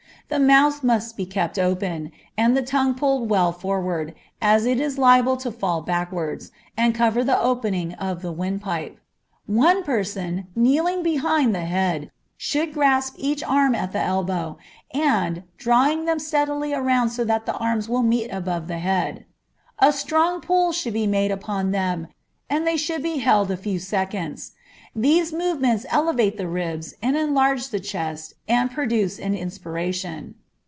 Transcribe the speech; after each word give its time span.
The 0.29 0.39
mouth 0.39 0.81
must 0.81 1.17
be 1.17 1.25
kept 1.25 1.59
open, 1.59 2.13
and 2.37 2.55
the 2.55 2.61
tongue 2.61 2.95
pulled 2.95 3.29
well 3.29 3.51
forward, 3.51 4.15
as 4.41 4.65
it 4.65 4.79
is 4.79 4.97
liable 4.97 5.35
to 5.35 5.51
fall 5.51 5.81
backwards, 5.81 6.53
and 6.77 6.95
cover 6.95 7.21
the 7.21 7.37
opening 7.37 7.91
of 7.95 8.21
the 8.21 8.31
wind 8.31 8.61
pipe. 8.61 8.97
One 9.45 9.83
person, 9.83 10.47
kneeling 10.55 11.03
behind 11.03 11.53
the 11.53 11.65
head, 11.65 12.11
should 12.37 12.73
grasp 12.73 13.15
each 13.17 13.43
arm 13.43 13.75
at 13.75 13.91
the 13.91 13.99
elbow, 13.99 14.57
and, 14.93 15.43
draw 15.57 15.93
them 15.93 16.17
steadily 16.19 16.73
around 16.73 17.09
so 17.09 17.25
that 17.25 17.45
the 17.45 17.57
arms 17.57 17.89
will 17.89 18.01
meet 18.03 18.29
above 18.29 18.69
the 18.69 18.79
head. 18.79 19.25
A 19.79 19.91
strong 19.91 20.39
pull 20.39 20.71
should 20.71 20.93
be 20.93 21.07
made 21.07 21.31
upon 21.31 21.71
them, 21.71 22.07
and 22.49 22.65
they 22.65 22.77
should 22.77 23.03
be 23.03 23.17
held 23.17 23.51
a 23.51 23.57
few 23.57 23.79
seconds. 23.79 24.53
These 24.93 25.31
movements 25.31 25.85
elevate 25.89 26.35
the 26.35 26.49
ribs 26.49 26.95
and 27.01 27.15
enlarge 27.15 27.69
the 27.69 27.79
chest 27.79 28.33
and 28.45 28.69
produce 28.69 29.19
an 29.19 29.35
inspiration. 29.35 30.35